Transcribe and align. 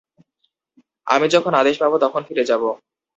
আমি 1.07 1.27
যখন 1.27 1.53
আদেশ 1.55 1.75
পাব, 1.81 1.93
তখন 1.97 2.21
ফিরে 2.27 2.43
যাব। 2.45 2.63